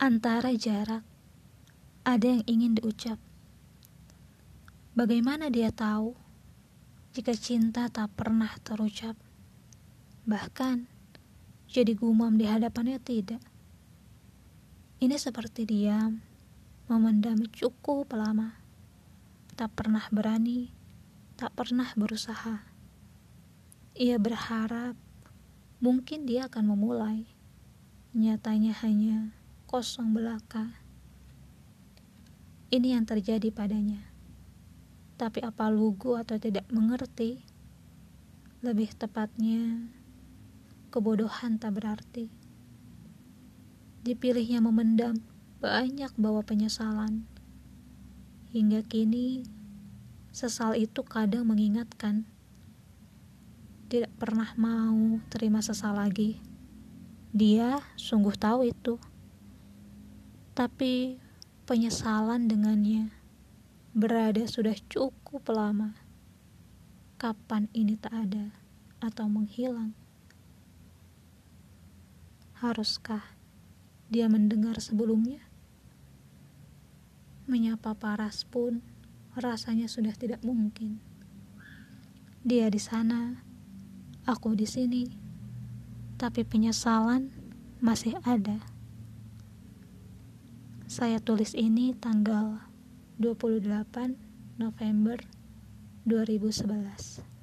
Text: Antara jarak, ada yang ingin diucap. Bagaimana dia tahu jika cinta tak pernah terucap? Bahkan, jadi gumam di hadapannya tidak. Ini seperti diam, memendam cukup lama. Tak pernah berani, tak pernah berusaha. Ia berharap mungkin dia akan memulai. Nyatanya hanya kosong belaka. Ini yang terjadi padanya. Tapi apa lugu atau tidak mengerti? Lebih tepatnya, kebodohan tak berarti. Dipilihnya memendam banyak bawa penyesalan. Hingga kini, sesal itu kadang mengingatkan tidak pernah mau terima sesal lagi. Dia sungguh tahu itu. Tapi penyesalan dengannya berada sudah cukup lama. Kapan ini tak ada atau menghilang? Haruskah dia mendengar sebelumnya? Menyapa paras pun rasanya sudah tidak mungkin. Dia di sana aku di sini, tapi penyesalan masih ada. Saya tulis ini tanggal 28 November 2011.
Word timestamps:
Antara 0.00 0.48
jarak, 0.56 1.04
ada 2.08 2.24
yang 2.24 2.40
ingin 2.48 2.72
diucap. 2.72 3.20
Bagaimana 4.96 5.52
dia 5.52 5.68
tahu 5.68 6.16
jika 7.12 7.36
cinta 7.36 7.84
tak 7.92 8.08
pernah 8.16 8.48
terucap? 8.64 9.12
Bahkan, 10.24 10.88
jadi 11.68 11.92
gumam 11.92 12.40
di 12.40 12.48
hadapannya 12.48 12.96
tidak. 12.96 13.44
Ini 15.04 15.20
seperti 15.20 15.68
diam, 15.68 16.24
memendam 16.88 17.44
cukup 17.52 18.08
lama. 18.16 18.56
Tak 19.52 19.68
pernah 19.76 20.08
berani, 20.08 20.72
tak 21.36 21.52
pernah 21.52 21.92
berusaha. 21.92 22.64
Ia 24.00 24.16
berharap 24.16 24.96
mungkin 25.76 26.24
dia 26.24 26.48
akan 26.48 26.72
memulai. 26.72 27.28
Nyatanya 28.16 28.72
hanya 28.80 29.36
kosong 29.70 30.10
belaka. 30.10 30.66
Ini 32.74 32.98
yang 32.98 33.06
terjadi 33.06 33.54
padanya. 33.54 34.02
Tapi 35.14 35.46
apa 35.46 35.70
lugu 35.70 36.18
atau 36.18 36.42
tidak 36.42 36.66
mengerti? 36.74 37.38
Lebih 38.66 38.90
tepatnya, 38.98 39.86
kebodohan 40.90 41.62
tak 41.62 41.78
berarti. 41.78 42.26
Dipilihnya 44.02 44.58
memendam 44.58 45.22
banyak 45.62 46.18
bawa 46.18 46.42
penyesalan. 46.42 47.22
Hingga 48.50 48.82
kini, 48.90 49.46
sesal 50.34 50.74
itu 50.74 51.06
kadang 51.06 51.46
mengingatkan 51.46 52.26
tidak 53.86 54.10
pernah 54.18 54.50
mau 54.58 55.22
terima 55.30 55.62
sesal 55.62 55.94
lagi. 55.94 56.42
Dia 57.30 57.78
sungguh 57.94 58.34
tahu 58.34 58.66
itu. 58.66 58.98
Tapi 60.60 61.16
penyesalan 61.64 62.44
dengannya 62.44 63.08
berada 63.96 64.44
sudah 64.44 64.76
cukup 64.92 65.48
lama. 65.48 65.96
Kapan 67.16 67.64
ini 67.72 67.96
tak 67.96 68.28
ada 68.28 68.52
atau 69.00 69.24
menghilang? 69.24 69.96
Haruskah 72.60 73.24
dia 74.12 74.28
mendengar 74.28 74.76
sebelumnya? 74.84 75.40
Menyapa 77.48 77.96
paras 77.96 78.44
pun 78.44 78.84
rasanya 79.32 79.88
sudah 79.88 80.12
tidak 80.12 80.44
mungkin. 80.44 81.00
Dia 82.44 82.68
di 82.68 82.76
sana 82.76 83.40
aku 84.28 84.52
di 84.52 84.68
sini, 84.68 85.08
tapi 86.20 86.44
penyesalan 86.44 87.32
masih 87.80 88.20
ada. 88.28 88.79
Saya 90.90 91.22
tulis 91.22 91.54
ini 91.54 91.94
tanggal 91.94 92.66
28 93.22 93.62
November 94.58 95.22
2011. 96.02 97.39